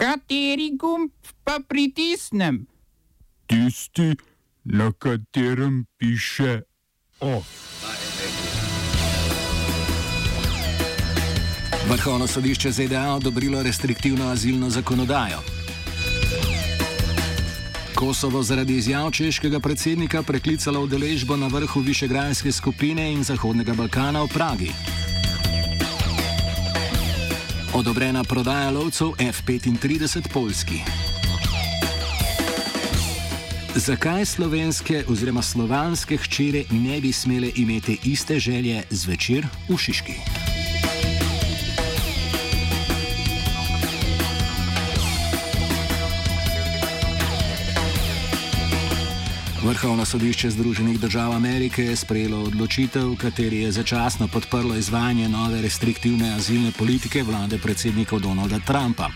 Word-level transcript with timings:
Kateri 0.00 0.70
gumb 0.80 1.10
pa 1.44 1.58
pritisnem? 1.68 2.66
Tisti, 3.46 4.16
na 4.64 4.92
katerem 4.92 5.84
piše 5.98 6.62
OF. 7.20 7.46
Vrhovno 11.88 12.26
sodišče 12.26 12.70
ZDA 12.70 13.14
odobrilo 13.14 13.62
restriktivno 13.62 14.28
azilno 14.28 14.70
zakonodajo. 14.70 15.38
Kosovo 17.94 18.42
zaradi 18.42 18.76
izjav 18.76 19.10
češkega 19.10 19.60
predsednika 19.60 20.22
preklicalo 20.22 20.80
udeležbo 20.80 21.36
na 21.36 21.46
vrhu 21.46 21.80
Višegrajske 21.80 22.52
skupine 22.52 23.12
in 23.12 23.24
Zahodnega 23.24 23.74
Balkana 23.74 24.22
v 24.22 24.28
Pragi. 24.28 24.70
Odobrena 27.80 28.24
prodaja 28.24 28.70
lovcev 28.70 29.08
F-35 29.18 30.28
Poljski. 30.32 30.74
Zakaj 33.74 34.24
slovenske 34.24 35.04
oziroma 35.08 35.42
slovanske 35.42 36.16
hčere 36.16 36.64
ne 36.70 37.00
bi 37.00 37.12
smele 37.12 37.50
imeti 37.56 37.98
iste 38.04 38.38
želje 38.38 38.82
zvečer 38.90 39.46
v 39.68 39.76
Šiški? 39.76 40.39
Vrhovno 49.64 50.04
sodišče 50.04 50.50
Združenih 50.50 51.00
držav 51.00 51.32
Amerike 51.32 51.84
je 51.84 51.96
sprejelo 51.96 52.38
odločitev, 52.42 53.16
kateri 53.16 53.60
je 53.60 53.72
začasno 53.72 54.28
podprlo 54.28 54.76
izvajanje 54.76 55.28
nove 55.28 55.62
restriktivne 55.62 56.32
azilne 56.34 56.72
politike 56.78 57.22
vlade 57.22 57.58
predsednika 57.58 58.18
Donalda 58.18 58.58
Trumpa. 58.66 59.10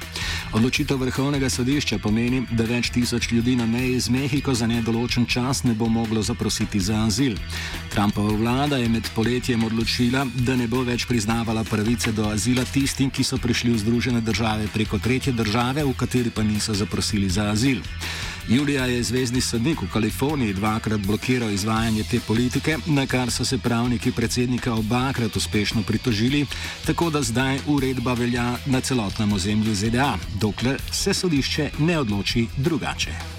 Odločitev 0.53 1.01
Vrhovnega 1.01 1.49
sodišča 1.51 1.99
pomeni, 1.99 2.43
da 2.51 2.65
več 2.65 2.91
tisoč 2.93 3.31
ljudi 3.33 3.57
na 3.57 3.67
meji 3.67 4.01
z 4.01 4.11
Mehiko 4.11 4.55
za 4.55 4.67
nedoločen 4.67 5.27
čas 5.27 5.65
ne 5.65 5.73
bo 5.75 5.89
moglo 5.89 6.23
zaprositi 6.23 6.81
za 6.81 7.07
azil. 7.07 7.41
Trumpova 7.95 8.37
vlada 8.37 8.77
je 8.77 8.89
med 8.89 9.09
poletjem 9.15 9.65
odločila, 9.65 10.27
da 10.35 10.57
ne 10.57 10.69
bo 10.69 10.85
več 10.85 11.09
priznavala 11.09 11.65
pravice 11.65 12.13
do 12.13 12.29
azila 12.29 12.65
tistim, 12.65 13.11
ki 13.11 13.25
so 13.25 13.41
prišli 13.41 13.73
v 13.73 13.79
Združene 13.79 14.21
države 14.21 14.69
preko 14.75 14.99
tretje 14.99 15.33
države, 15.33 15.85
v 15.85 15.97
kateri 15.97 16.31
pa 16.31 16.43
niso 16.43 16.75
zaprosili 16.75 17.31
za 17.31 17.49
azil. 17.51 17.81
Julija 18.49 18.85
je 18.87 19.03
zvezdni 19.03 19.41
sodnik 19.41 19.83
v 19.83 19.89
Kaliforniji 19.93 20.53
dvakrat 20.53 21.01
blokiral 21.01 21.51
izvajanje 21.51 22.05
te 22.11 22.21
politike, 22.21 22.77
na 22.87 23.07
kar 23.07 23.31
so 23.31 23.45
se 23.45 23.59
pravniki 23.59 24.13
predsednika 24.13 24.75
obakrat 24.75 25.37
uspešno 25.37 25.83
pritožili, 25.83 26.47
tako 26.87 27.11
da 27.11 27.23
zdaj 27.23 27.59
uredba 27.67 28.13
velja 28.13 28.57
na 28.67 28.81
celotnem 28.81 29.33
ozemlju 29.33 29.75
ZDA, 29.75 30.19
dokler 30.41 30.81
se 30.93 31.15
sodišče 31.15 31.71
ne 31.79 31.99
odloči 31.99 32.47
drugače. 32.57 33.34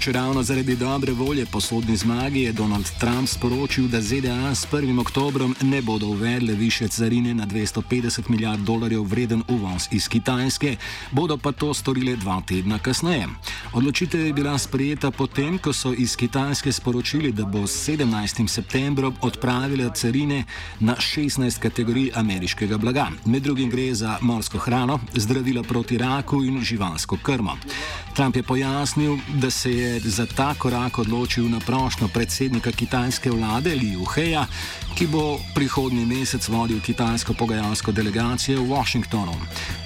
Mogoče 0.00 0.12
ravno 0.12 0.42
zaradi 0.42 0.76
dobre 0.76 1.12
volje 1.12 1.46
po 1.46 1.60
sodni 1.60 1.96
zmagi 1.96 2.40
je 2.40 2.52
Donald 2.52 2.86
Trump 3.00 3.28
sporočil, 3.28 3.88
da 3.88 4.00
ZDA 4.00 4.54
s 4.54 4.66
1. 4.72 5.00
oktobrom 5.00 5.56
ne 5.62 5.82
bodo 5.82 6.06
uvedle 6.06 6.54
više 6.54 6.88
carine 6.88 7.34
na 7.34 7.46
250 7.46 8.30
milijard 8.30 8.60
dolarjev 8.60 9.02
vreden 9.02 9.42
uvoz 9.48 9.88
iz 9.90 10.08
Kitajske, 10.08 10.76
bodo 11.10 11.36
pa 11.36 11.52
to 11.52 11.74
storile 11.74 12.16
dva 12.16 12.42
tedna 12.48 12.78
kasneje. 12.78 13.26
Odločitev 13.70 14.26
je 14.26 14.32
bila 14.32 14.58
sprejeta 14.58 15.10
potem, 15.14 15.54
ko 15.58 15.70
so 15.72 15.92
iz 15.94 16.16
Kitajske 16.18 16.72
sporočili, 16.72 17.30
da 17.32 17.44
bo 17.46 17.66
s 17.66 17.86
17. 17.86 18.48
septembrom 18.48 19.14
odpravile 19.22 19.90
carine 19.94 20.44
na 20.80 20.96
16 20.98 21.58
kategorij 21.58 22.10
ameriškega 22.14 22.78
blaga. 22.78 23.06
Med 23.24 23.42
drugim 23.42 23.70
gre 23.70 23.94
za 23.94 24.18
morsko 24.20 24.58
hrano, 24.58 24.98
zdravila 25.14 25.62
proti 25.62 25.98
raku 25.98 26.42
in 26.44 26.58
živalsko 26.64 27.18
krmo. 27.22 27.56
Trump 28.14 28.36
je 28.36 28.42
pojasnil, 28.42 29.16
da 29.34 29.50
se 29.50 29.70
je 29.72 30.00
za 30.00 30.26
ta 30.26 30.54
korak 30.54 30.98
odločil 30.98 31.48
na 31.48 31.60
prošnjo 31.60 32.08
predsednika 32.08 32.72
kitajske 32.72 33.30
vlade 33.30 33.74
Liu 33.74 34.04
Heja, 34.04 34.46
ki 34.98 35.06
bo 35.06 35.38
prihodnji 35.54 36.06
mesec 36.06 36.48
vodil 36.48 36.80
kitajsko 36.80 37.34
pogajalsko 37.34 37.92
delegacijo 37.92 38.62
v 38.62 38.70
Washingtonu. 38.70 39.34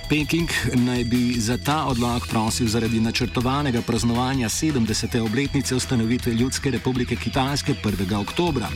Peking 0.09 0.51
naj 0.75 1.05
bi 1.05 1.41
za 1.41 1.59
ta 1.59 1.85
odlog 1.87 2.27
prosil 2.27 2.69
zaradi 2.69 3.01
načrtovanega 3.01 3.83
praznovanja 3.83 4.49
70. 4.49 5.21
obletnice 5.21 5.75
ustanovitve 5.75 6.33
Ljudske 6.33 6.71
republike 6.71 7.17
Kitajske 7.17 7.75
1. 7.85 8.15
oktobra. 8.21 8.69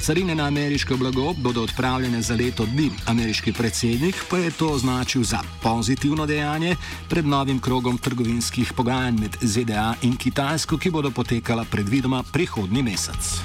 Carine 0.00 0.34
na 0.34 0.44
ameriško 0.46 0.96
blago 0.96 1.32
bodo 1.32 1.62
odpravljene 1.62 2.22
za 2.22 2.34
leto 2.34 2.66
dni. 2.66 2.90
Ameriški 3.06 3.52
predsednik 3.52 4.24
pa 4.30 4.36
je 4.36 4.50
to 4.50 4.68
označil 4.68 5.22
za 5.22 5.38
pozitivno 5.62 6.26
dejanje 6.26 6.76
pred 7.08 7.26
novim 7.26 7.60
krogom 7.60 7.98
trgovinskih 7.98 8.72
pogajanj 8.72 9.20
med 9.20 9.36
ZDA 9.40 9.94
in 10.02 10.16
Kitajsko, 10.16 10.78
ki 10.78 10.90
bodo 10.90 11.10
potekala 11.10 11.64
predvidoma 11.64 12.22
prihodnji 12.32 12.82
mesec. 12.82 13.38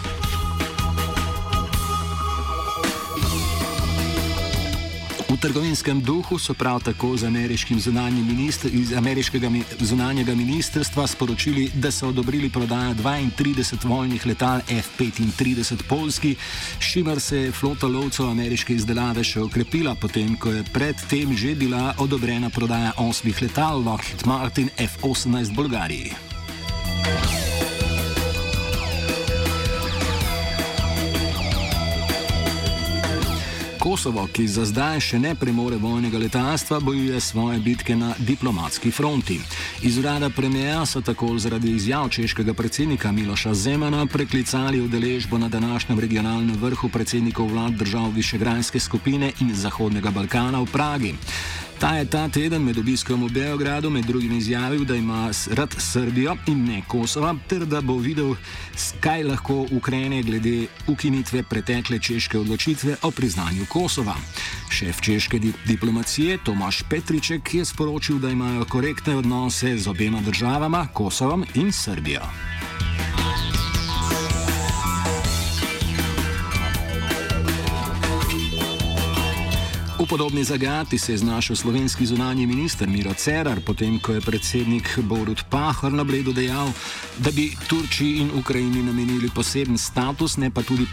V 5.37 5.41
trgovinskem 5.41 6.01
duhu 6.01 6.39
so 6.41 6.53
prav 6.57 6.81
tako 6.81 7.17
z 7.17 7.27
ameriškim 7.27 7.77
minister, 8.25 8.73
iz 8.73 8.93
ameriškega 8.93 9.49
zunanjega 9.79 10.35
ministrstva 10.35 11.07
sporočili, 11.07 11.69
da 11.75 11.91
so 11.91 12.07
odobrili 12.07 12.49
prodajo 12.49 12.93
32 12.93 13.85
vojnih 13.85 14.25
letal 14.25 14.59
F-35 14.69 15.83
Polski, 15.89 16.35
s 16.79 16.91
čimer 16.91 17.19
se 17.19 17.37
je 17.37 17.51
flota 17.51 17.87
lovcev 17.87 18.29
ameriške 18.29 18.73
izdelave 18.73 19.23
še 19.23 19.41
okrepila, 19.41 19.95
potem 19.95 20.35
ko 20.37 20.49
je 20.49 20.63
predtem 20.73 21.37
že 21.37 21.55
bila 21.55 21.93
odobrena 21.97 22.49
prodaja 22.49 22.93
osmih 22.97 23.41
letal 23.41 23.83
Lockheed 23.83 24.25
Martin 24.25 24.69
F-18 24.77 25.53
Bolgariji. 25.53 26.36
Kosovo, 33.97 34.27
ki 34.29 34.43
za 34.45 34.61
zdaj 34.61 34.99
še 35.01 35.17
ne 35.17 35.31
premore 35.33 35.79
vojnega 35.81 36.19
letalstva, 36.21 36.77
bojuje 36.85 37.17
svoje 37.17 37.57
bitke 37.65 37.95
na 37.97 38.11
diplomatski 38.21 38.91
fronti. 38.93 39.39
Iz 39.81 39.97
urada 39.97 40.29
premijeja 40.29 40.85
so 40.85 41.01
tako 41.01 41.37
zaradi 41.37 41.71
izjav 41.71 42.09
češkega 42.09 42.53
predsednika 42.53 43.11
Miloša 43.11 43.53
Zemana 43.53 44.05
preklicali 44.05 44.81
udeležbo 44.81 45.37
na 45.37 45.49
današnjem 45.49 45.99
regionalnem 45.99 46.55
vrhu 46.61 46.89
predsednikov 46.89 47.47
vlad 47.47 47.73
držav 47.73 48.09
Višegrajske 48.15 48.79
skupine 48.79 49.31
in 49.41 49.55
Zahodnega 49.55 50.11
Balkana 50.11 50.61
v 50.61 50.65
Pragi. 50.65 51.13
Ta 51.79 51.93
je 51.97 52.05
ta 52.09 52.29
teden 52.29 52.63
med 52.65 52.77
obiskom 52.77 53.27
v 53.27 53.29
Beogradu 53.29 53.89
med 53.89 54.05
drugim 54.05 54.37
izjavil, 54.37 54.85
da 54.85 54.95
ima 54.95 55.29
rad 55.51 55.75
Srbijo 55.77 56.33
in 56.47 56.65
ne 56.65 56.81
Kosova, 56.87 57.35
ter 57.47 57.65
da 57.65 57.81
bo 57.81 57.97
videl, 58.01 58.33
kaj 58.99 59.23
lahko 59.23 59.65
ukrene 59.71 60.23
glede 60.23 60.67
ukinitve 60.87 61.43
pretekle 61.43 61.99
češke 61.99 62.39
odločitve 62.39 62.95
o 63.01 63.11
priznanju 63.11 63.65
Kosova. 63.69 64.15
Šef 64.69 65.01
češke 65.01 65.39
di 65.39 65.53
diplomacije 65.65 66.37
Tomaš 66.43 66.81
Petriček 66.89 67.53
je 67.53 67.65
sporočil, 67.65 68.17
da 68.19 68.29
imajo 68.29 68.65
korektne 68.65 69.15
odnose 69.15 69.66
z 69.75 69.87
obema 69.87 70.21
državama, 70.21 70.87
Kosovom 70.93 71.45
in 71.55 71.71
Srbijo. 71.71 72.21
Podobni 80.09 80.43
zagati 80.43 80.97
se 80.97 81.11
je 81.11 81.17
znašel 81.17 81.55
slovenski 81.55 82.05
zunanji 82.05 82.47
minister 82.47 82.87
Miro 82.87 83.13
Cerar, 83.13 83.59
potem 83.65 83.99
ko 83.99 84.13
je 84.13 84.21
predsednik 84.21 84.99
Borut 84.99 85.43
Pahor 85.49 85.93
na 85.93 86.03
bledu 86.03 86.33
dejal, 86.33 86.71
da 87.17 87.31
bi 87.31 87.55
Turčiji 87.67 88.17
in 88.17 88.31
Ukrajini 88.39 88.83
namenili 88.83 89.29
poseben 89.35 89.77
status, 89.77 90.37
ne 90.37 90.51
pa 90.51 90.61
tudi 90.63 90.87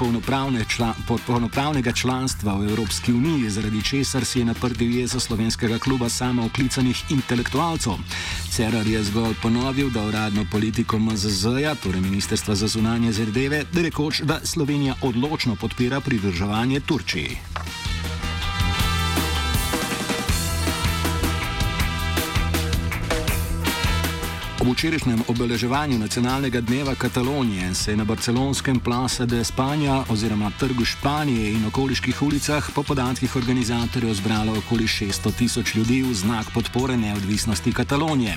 čla, 0.69 0.95
polnopravnega 1.27 1.93
članstva 1.93 2.55
v 2.55 2.69
Evropski 2.69 3.13
uniji, 3.13 3.51
zaradi 3.51 3.83
česar 3.83 4.25
si 4.25 4.39
je 4.39 4.45
naprtil 4.45 4.99
jezo 4.99 5.21
slovenskega 5.21 5.79
kluba 5.79 6.09
samo 6.09 6.47
oklicanih 6.47 7.05
intelektualcev. 7.11 7.93
Cerar 8.51 8.87
je 8.87 9.03
zgolj 9.05 9.35
ponovil, 9.43 9.91
da 9.91 10.03
uradno 10.03 10.47
politiko 10.51 10.99
MZZ-ja, 10.99 11.75
torej 11.75 12.01
Ministrstva 12.01 12.55
za 12.55 12.67
zunanje 12.67 13.13
zadeve, 13.13 13.65
rekoč, 13.73 14.21
da 14.21 14.41
Slovenija 14.45 14.95
odločno 15.03 15.57
podpira 15.57 16.01
pridržavanje 16.01 16.81
Turčiji. 16.81 17.54
Ob 24.65 24.73
včerajšnjem 24.73 25.29
obeleževanju 25.29 25.99
nacionalnega 25.99 26.61
dneva 26.61 26.95
Katalonije 26.95 27.75
se 27.75 27.93
je 27.93 27.97
na 27.97 28.05
barcelonskem 28.05 28.81
Plaza 28.81 29.27
de 29.27 29.37
España 29.41 30.05
oziroma 30.09 30.51
trgu 30.59 30.85
Španije 30.85 31.53
in 31.53 31.67
okoliških 31.67 32.23
ulicah 32.23 32.71
po 32.75 32.83
podatkih 32.83 33.37
organizatorjev 33.37 34.15
zbralo 34.15 34.57
okoli 34.59 34.85
600 34.85 35.33
tisoč 35.39 35.75
ljudi 35.75 36.03
v 36.03 36.15
znak 36.15 36.47
podpore 36.55 36.97
neodvisnosti 36.97 37.73
Katalonije. 37.73 38.37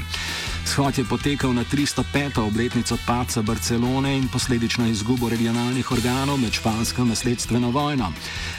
Shod 0.68 0.98
je 0.98 1.06
potekal 1.06 1.54
na 1.54 1.64
305. 1.64 2.40
obletnico 2.44 2.98
paca 3.08 3.42
Barcelone 3.42 4.18
in 4.18 4.28
posledično 4.28 4.88
izgubo 4.88 5.30
regionalnih 5.30 5.92
organov 5.92 6.38
med 6.38 6.54
špansko 6.54 7.06
nasledstveno 7.06 7.72
vojno. 7.72 8.12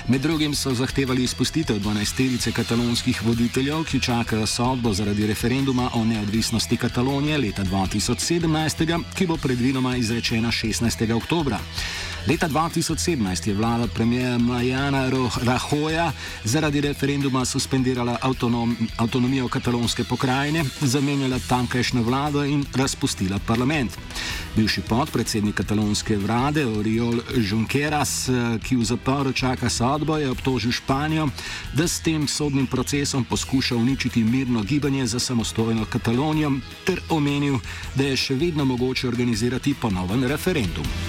Med 0.08 0.20
drugim 0.20 0.54
so 0.54 0.74
zahtevali 0.74 1.22
izpustitev 1.24 1.76
12-terice 1.76 2.52
katalonskih 2.52 3.22
voditeljev, 3.26 3.84
ki 3.84 4.00
čakajo 4.00 4.46
sodbo 4.46 4.92
zaradi 4.92 5.26
referenduma 5.26 5.90
o 5.94 6.04
neodvisnosti 6.04 6.76
Katalonije 6.76 7.38
leta 7.38 7.64
2017, 7.64 9.04
ki 9.14 9.26
bo 9.26 9.36
predvidoma 9.36 9.96
izrečena 9.96 10.48
16. 10.48 11.12
oktobra. 11.12 11.58
Leta 12.28 12.48
2017 12.48 13.48
je 13.48 13.54
vlada 13.54 13.86
premijera 13.86 14.38
Majana 14.38 15.10
Rahoja 15.42 16.12
zaradi 16.44 16.80
referenduma 16.80 17.44
suspendirala 17.44 18.18
avtonom, 18.22 18.76
avtonomijo 18.96 19.48
katalonske 19.48 20.04
pokrajine, 20.04 20.64
zamenjala 20.80 21.38
tamkajšnjo 21.48 22.02
vlado 22.02 22.44
in 22.44 22.64
razpustila 22.74 23.38
parlament. 23.46 23.96
Bivši 24.56 24.80
podpredsednik 24.80 25.54
katalonske 25.54 26.16
vlade 26.16 26.66
Oriol 26.66 27.20
Junqueras, 27.36 28.28
ki 28.64 28.76
v 28.76 28.84
zaporu 28.84 29.32
čaka 29.32 29.70
sodbo, 29.70 30.16
je 30.16 30.30
obtožil 30.30 30.72
Španijo, 30.72 31.28
da 31.72 31.88
s 31.88 32.00
tem 32.00 32.28
sodnim 32.28 32.66
procesom 32.66 33.24
poskuša 33.24 33.76
uničiti 33.76 34.24
mirno 34.24 34.62
gibanje 34.62 35.06
za 35.06 35.18
samostojno 35.18 35.84
Katalonijo, 35.84 36.52
ter 36.84 37.00
omenil, 37.08 37.58
da 37.94 38.04
je 38.04 38.16
še 38.16 38.34
vedno 38.34 38.64
mogoče 38.64 39.08
organizirati 39.08 39.74
ponoven 39.74 40.24
referendum. 40.24 41.07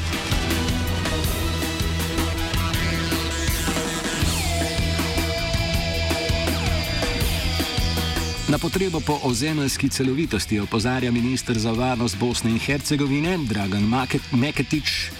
Na 8.50 8.57
potrebo 8.57 9.00
po 9.00 9.19
ozemeljski 9.24 9.90
celovitosti 9.90 10.60
opozarja 10.60 11.12
ministr 11.12 11.60
za 11.60 11.72
varnost 11.72 12.18
Bosne 12.18 12.50
in 12.51 12.60
Hercegovine 12.60 13.38
Dragan 13.38 14.10
Meketič, 14.31 15.12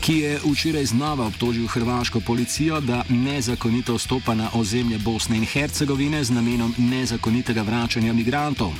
ki 0.00 0.16
je 0.16 0.40
včeraj 0.44 0.84
znova 0.84 1.26
obtožil 1.26 1.66
hrvaško 1.66 2.20
policijo, 2.20 2.80
da 2.80 3.04
nezakonito 3.08 3.94
vstopa 3.94 4.34
na 4.34 4.50
ozemlje 4.52 4.98
Bosne 4.98 5.36
in 5.36 5.46
Hercegovine 5.46 6.24
z 6.24 6.30
namenom 6.30 6.74
nezakonitega 6.78 7.62
vračanja 7.62 8.12
migrantov. 8.12 8.72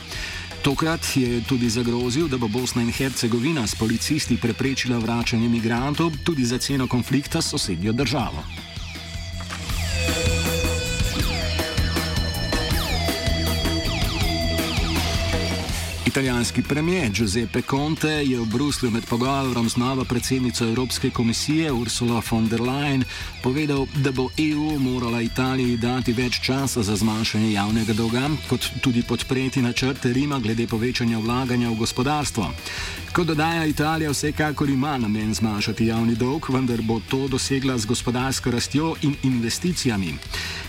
Tokrat 0.63 1.17
je 1.17 1.41
tudi 1.49 1.71
zagrozil, 1.71 2.29
da 2.29 2.37
bo 2.37 2.49
Bosna 2.49 2.83
in 2.83 2.93
Hercegovina 2.93 3.67
s 3.67 3.75
policisti 3.75 4.37
preprečila 4.37 4.99
vračanje 4.99 5.49
migrantov 5.49 6.13
tudi 6.25 6.45
za 6.45 6.59
ceno 6.59 6.87
konflikta 6.87 7.43
s 7.43 7.49
sosednjo 7.51 7.93
državo. 7.93 8.45
Italijanski 16.17 16.63
premijer 16.63 17.11
Giuseppe 17.13 17.63
Conte 17.63 18.09
je 18.09 18.41
v 18.41 18.47
Bruslju 18.47 18.91
med 18.91 19.05
pogovorom 19.05 19.69
z 19.69 19.77
novo 19.77 20.05
predsednico 20.05 20.65
Evropske 20.65 21.11
komisije 21.11 21.73
Ursula 21.73 22.23
von 22.31 22.49
der 22.49 22.61
Leyen 22.61 23.05
povedal, 23.43 23.87
da 23.95 24.13
bo 24.13 24.29
EU 24.39 24.79
morala 24.79 25.21
Italiji 25.21 25.77
dati 25.77 26.13
več 26.13 26.41
časa 26.41 26.83
za 26.83 26.97
zmanjšanje 26.97 27.53
javnega 27.53 27.93
dolga, 27.93 28.31
kot 28.49 28.65
tudi 28.81 29.03
podpreti 29.03 29.63
načrte 29.63 30.13
Rima 30.13 30.39
glede 30.39 30.67
povečanja 30.67 31.19
vlaganja 31.19 31.71
v 31.71 31.77
gospodarstvo. 31.85 32.49
Kot 33.13 33.27
dodaja 33.27 33.67
Italija, 33.67 34.11
vsekakor 34.11 34.71
ima 34.71 34.99
namen 34.99 35.35
zmanjšati 35.35 35.87
javni 35.87 36.15
dolg, 36.15 36.49
vendar 36.49 36.81
bo 36.83 37.01
to 37.11 37.29
dosegla 37.29 37.79
z 37.79 37.87
gospodarsko 37.87 38.51
rastjo 38.51 38.95
in 39.03 39.15
investicijami. 39.23 40.15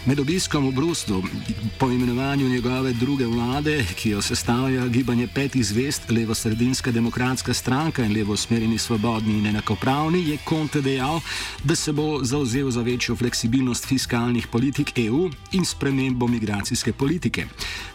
Med 0.07 0.19
obiskom 0.19 0.69
v 0.69 0.71
Bruslu, 0.71 1.23
po 1.79 1.91
imenovanju 1.91 2.49
njegove 2.49 2.93
druge 2.93 3.25
vlade, 3.25 3.85
ki 3.95 4.09
jo 4.09 4.21
sestavlja 4.21 4.87
gibanje 4.87 5.27
petih 5.27 5.65
zvest, 5.65 6.01
levo-sredinska 6.09 6.91
demokratska 6.91 7.53
stranka 7.53 8.05
in 8.05 8.13
levo-smerjeni 8.13 8.77
svobodni 8.77 9.37
in 9.37 9.47
enakopravni, 9.47 10.29
je 10.29 10.37
Conte 10.49 10.81
dejal, 10.81 11.19
da 11.63 11.75
se 11.75 11.91
bo 11.91 12.23
zauzel 12.23 12.71
za 12.71 12.81
večjo 12.81 13.15
fleksibilnost 13.15 13.85
fiskalnih 13.85 14.47
politik 14.47 14.93
EU 14.97 15.29
in 15.51 15.65
spremembo 15.65 16.27
migracijske 16.27 16.93
politike. 16.93 17.45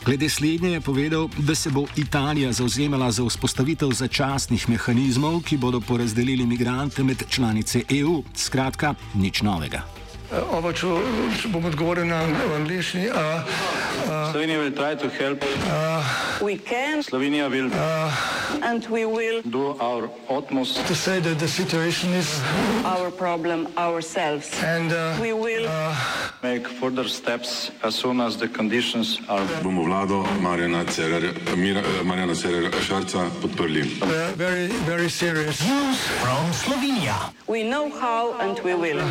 Glede 0.04 0.28
slednje 0.28 0.70
je 0.70 0.80
povedal, 0.80 1.28
da 1.38 1.54
se 1.54 1.70
bo 1.70 1.86
Italija 1.96 2.52
zauzemala 2.52 3.10
za 3.12 3.24
vzpostavitev 3.24 3.92
začasnih 3.92 4.68
mehanizmov, 4.68 5.40
ki 5.42 5.56
bodo 5.56 5.80
porazdelili 5.80 6.46
migrante 6.46 7.02
med 7.02 7.24
članice 7.30 7.82
EU. 7.88 8.22
Skratka, 8.34 8.94
nič 9.14 9.42
novega. 9.42 10.01
Oba, 10.32 10.70
če, 10.72 10.88
če 11.36 11.48
bom 11.52 11.66
odgovoril 11.68 12.06
na 12.08 12.22
angliški. 12.56 13.02
Uh, 13.12 13.16
uh, 14.08 14.32
Slovenija 14.32 14.62
bo 14.62 14.70
poskušala 14.72 15.36
pomagati. 15.36 17.02
Slovenija 17.04 17.48
bo 17.48 17.56
naredila 17.56 17.84
naš 18.64 20.08
utmost, 20.32 20.80
da 20.80 20.82
bo 20.88 20.94
rekla, 21.06 21.34
da 21.34 21.44
je 21.44 21.48
situacija 21.48 22.10
naš 22.12 23.12
problem, 23.18 23.66
sami. 23.76 24.40
In 24.72 24.88
mi 25.20 25.32
bomo 25.32 25.44
naredili 25.44 25.68
nadaljnje 26.42 26.64
korake, 26.80 27.70
as 27.82 27.94
soon 27.94 28.20
as 28.20 28.36
the 28.36 28.48
conditions 28.48 29.20
are. 29.28 29.44
Bomo 29.62 29.84
vlado 29.84 30.24
Marjana 30.40 30.84
Cererera 32.34 32.80
Šarca 32.80 33.28
podprli. 33.42 33.84
Very, 34.36 34.68
very 34.88 35.10
serious. 35.10 35.60
News 35.60 35.98
from 36.22 36.52
Slovenija. 36.52 37.32
We 37.46 37.68
know 37.68 37.90
how 38.00 38.32
and 38.40 38.58
we 38.64 38.74
will. 38.74 39.02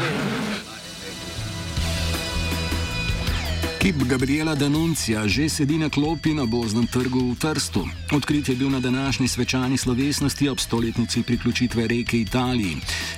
Kip 3.82 3.96
Gabriela 4.06 4.54
Danuncija 4.56 5.28
že 5.28 5.50
sedi 5.50 5.78
na 5.78 5.90
klopi 5.90 6.38
na 6.38 6.46
Boznem 6.46 6.86
trgu 6.86 7.34
v 7.34 7.36
Trstu. 7.40 7.82
Odkrit 8.14 8.50
je 8.50 8.56
bil 8.56 8.70
na 8.70 8.80
današnji 8.80 9.28
svečani 9.28 9.78
slovesnosti 9.78 10.50
ob 10.50 10.60
stoletnici 10.60 11.24
priključitve 11.24 11.88
reke 11.88 12.22
Italiji. 12.22 12.78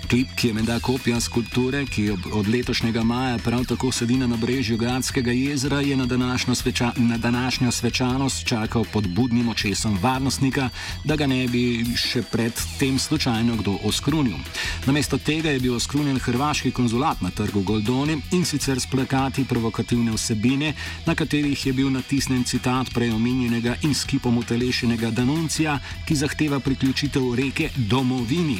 Klip, 0.10 0.27
ki 0.36 0.48
je 0.48 0.54
menda 0.54 0.80
kopija 0.80 1.19
skulpture, 1.19 1.86
ki 1.86 2.12
od 2.31 2.48
letošnjega 2.48 3.04
maja 3.04 3.38
prav 3.38 3.65
tako 3.65 3.92
sedi 3.92 4.15
na 4.15 4.27
nabrežju 4.27 4.77
Gradskega 4.77 5.31
jezera, 5.31 5.81
je 5.81 5.98
na 5.98 6.06
današnjo, 6.06 6.56
sveča, 6.56 6.92
na 6.95 7.18
današnjo 7.18 7.71
svečanost 7.71 8.45
čakal 8.48 8.86
pod 8.94 9.07
budnim 9.07 9.50
očesom 9.50 10.00
varnostnika, 10.01 10.69
da 11.04 11.15
ga 11.15 11.27
ne 11.27 11.48
bi 11.48 11.83
še 11.95 12.21
pred 12.21 12.54
tem 12.80 13.00
slučajno 13.00 13.56
kdo 13.56 13.77
oskrunil. 13.83 14.38
Namesto 14.86 15.18
tega 15.18 15.50
je 15.50 15.60
bil 15.60 15.75
oskrunjen 15.75 16.19
hrvaški 16.19 16.71
konzulat 16.71 17.21
na 17.21 17.31
trgu 17.31 17.62
Goldoni 17.62 18.21
in 18.31 18.45
sicer 18.45 18.80
s 18.80 18.88
plakati 18.88 19.45
provokativne 19.45 20.12
vsebine 20.12 20.53
vsebine, 20.54 20.74
na 21.06 21.16
katerih 21.16 21.66
je 21.66 21.74
bil 21.74 21.90
natisnen 21.90 22.44
citat 22.44 22.94
preomenjenega 22.94 23.76
in 23.84 23.94
skipom 23.94 24.38
utelešenega 24.38 25.12
Danuncija, 25.12 25.80
ki 26.08 26.16
zahteva 26.16 26.60
priključitev 26.60 27.36
reke 27.36 27.70
domovini. 27.90 28.60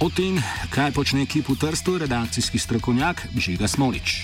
O 0.00 0.10
tem, 0.10 0.38
kaj 0.70 0.92
počne 0.92 1.22
ekip 1.22 1.48
v 1.48 1.56
Trstu, 1.58 1.98
redakcijski 1.98 2.58
strokovnjak 2.58 3.26
Žiga 3.38 3.68
Smolič. 3.68 4.22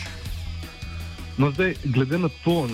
No, 1.39 1.51
zdaj, 1.51 1.75
glede 1.85 2.19
na 2.19 2.29
to, 2.45 2.67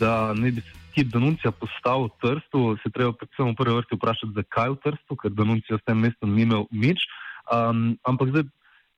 da 0.00 0.34
ne 0.34 0.50
bi 0.50 0.60
se 0.60 0.72
kip 0.94 1.12
Danuncija 1.12 1.50
postal 1.50 2.06
v 2.06 2.10
Trstu, 2.22 2.76
se 2.82 2.90
treba 2.90 3.12
predvsem 3.12 3.50
v 3.50 3.54
prvi 3.54 3.74
vrsti 3.74 3.98
vprašati, 3.98 4.34
zakaj 4.34 4.70
v 4.70 4.80
Trstu, 4.82 5.16
ker 5.16 5.30
Danuncija 5.30 5.78
s 5.78 5.86
tem 5.86 5.98
mestom 5.98 6.34
ni 6.34 6.42
imel 6.42 6.66
nič. 6.70 7.06
Um, 7.50 7.98
ampak 8.06 8.30
zdaj 8.30 8.46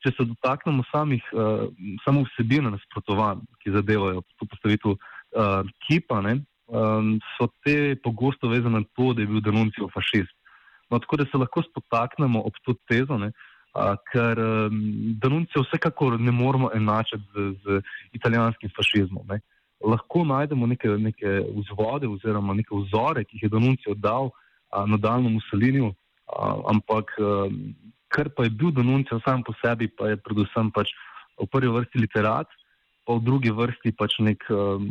če 0.05 0.13
se 0.17 0.27
dotaknemo 0.29 0.85
samih, 0.91 1.25
uh, 1.33 1.67
samo 2.05 2.25
vsebine 2.29 2.71
nasprotovanj, 2.75 3.43
ki 3.63 3.75
zadevajo 3.75 4.23
to 4.37 4.49
postavitev 4.51 4.95
uh, 4.95 5.71
kipa, 5.87 6.21
ne, 6.25 6.39
um, 6.69 7.17
so 7.37 7.49
te 7.65 7.97
pogosto 8.05 8.51
vezane 8.53 8.81
na 8.81 8.89
to, 8.97 9.13
da 9.15 9.25
je 9.25 9.31
bil 9.33 9.43
denuncijo 9.45 9.89
fašist. 9.95 10.35
No, 10.91 11.01
tako 11.03 11.17
da 11.17 11.27
se 11.31 11.39
lahko 11.39 11.63
spotaknemo 11.67 12.45
ob 12.47 12.59
to 12.63 12.77
tezo, 12.89 13.19
ne, 13.19 13.33
uh, 13.75 13.95
ker 14.13 14.39
um, 14.39 14.81
denuncijo 15.23 15.65
vsekakor 15.67 16.21
ne 16.21 16.33
moramo 16.33 16.71
enačiti 16.75 17.25
z, 17.35 17.53
z 17.65 17.83
italijanskim 18.13 18.71
fašizmom. 18.77 19.27
Ne. 19.29 19.41
Lahko 19.85 20.25
najdemo 20.25 20.67
neke, 20.67 20.89
neke 20.89 21.41
vzvode 21.57 22.09
oziroma 22.09 22.55
neke 22.55 22.77
vzore, 22.77 23.25
ki 23.25 23.37
jih 23.37 23.49
je 23.49 23.55
denuncijo 23.59 23.95
dal 23.95 24.31
uh, 24.31 24.85
nadaljnemu 24.87 25.41
Mussoliniju, 25.41 25.91
uh, 25.91 26.63
ampak 26.73 27.13
uh, 27.19 27.53
kar 28.17 28.33
pa 28.33 28.47
je 28.47 28.55
bil 28.57 28.73
Danuncijo 28.73 29.21
sam 29.25 29.45
po 29.45 29.53
sebi, 29.61 29.91
pa 29.93 30.15
je 30.15 30.17
predvsem 30.25 30.73
pač 30.73 30.95
v 31.37 31.49
prvi 31.53 31.69
vrsti 31.69 32.01
literat, 32.01 32.49
pa 33.05 33.17
v 33.19 33.25
drugi 33.29 33.53
vrsti 33.53 33.93
pač 33.93 34.17
nek, 34.25 34.49
um, 34.51 34.89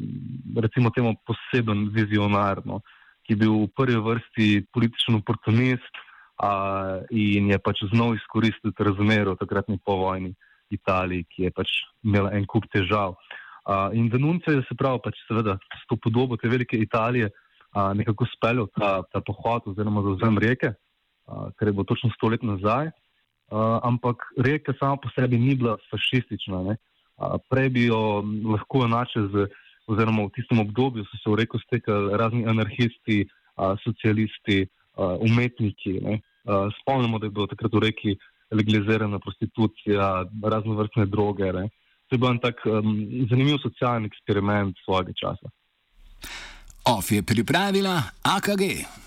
recimo 0.61 0.93
temu 0.93 1.15
poseben 1.25 1.89
vizionar, 1.95 2.61
no, 2.69 2.79
ki 3.25 3.33
je 3.33 3.41
bil 3.41 3.55
v 3.65 3.71
prvi 3.73 3.97
vrsti 3.97 4.47
političen 4.69 5.17
oportunist 5.17 6.03
a, 6.37 6.51
in 7.09 7.49
je 7.49 7.57
pač 7.59 7.81
znov 7.89 8.13
izkoristil 8.15 8.75
razmero 8.77 9.33
takratni 9.39 9.81
povojni 9.81 10.35
Italiji, 10.69 11.25
ki 11.33 11.47
je 11.47 11.51
pač 11.53 11.73
imela 12.05 12.31
en 12.37 12.45
kup 12.45 12.69
težav. 12.69 13.17
A, 13.65 13.89
in 13.97 14.09
Danuncijo 14.13 14.59
je 14.59 14.65
se 14.69 14.77
pravi 14.77 15.01
pač 15.01 15.17
seveda 15.25 15.57
s 15.57 15.83
to 15.89 15.97
podobo 15.97 16.37
te 16.37 16.51
velike 16.51 16.77
Italije 16.77 17.31
a, 17.73 17.93
nekako 17.97 18.29
speljal 18.29 18.69
ta, 18.77 19.01
ta 19.09 19.23
pohod 19.25 19.73
oziroma 19.73 20.05
zauzem 20.05 20.37
reke, 20.37 20.75
a, 21.25 21.49
kar 21.57 21.67
je 21.67 21.73
bilo 21.73 21.87
točno 21.89 22.13
sto 22.13 22.29
let 22.29 22.45
nazaj. 22.45 22.93
Uh, 23.45 23.77
ampak 23.85 24.17
reka 24.41 24.73
sama 24.79 24.97
po 24.97 25.09
sebi 25.13 25.37
ni 25.37 25.55
bila 25.55 25.77
fašistična. 25.91 26.57
Uh, 26.65 26.75
prej 27.49 27.69
bi 27.69 27.85
jo 27.85 28.25
lahko 28.45 28.85
enačili, 28.85 29.45
oziroma 29.85 30.25
v 30.25 30.33
tistem 30.33 30.59
obdobju 30.65 31.05
so 31.05 31.17
se 31.21 31.29
v 31.29 31.35
reko 31.43 31.61
stekali 31.61 32.17
razni 32.17 32.45
anarhisti, 32.49 33.25
uh, 33.25 33.77
socialisti, 33.85 34.65
uh, 34.97 35.21
umetniki. 35.21 36.01
Uh, 36.01 36.73
spomnimo, 36.81 37.19
da 37.19 37.29
je 37.29 37.35
bilo 37.37 37.47
takrat 37.47 37.73
v 37.73 37.85
reki 37.85 38.17
legalizirana 38.51 39.19
prostitucija, 39.19 40.25
razno 40.43 40.73
vrstne 40.73 41.05
droge. 41.05 41.53
Ne? 41.53 41.69
To 42.09 42.15
je 42.15 42.19
bil 42.21 42.29
en 42.29 42.41
tak 42.41 42.65
um, 42.65 42.91
zanimiv 43.29 43.61
socialni 43.61 44.09
eksperiment 44.09 44.77
svojega 44.85 45.13
časa. 45.13 45.49
OF 46.85 47.11
je 47.11 47.21
pripravila 47.25 47.97
AKG. 48.21 49.04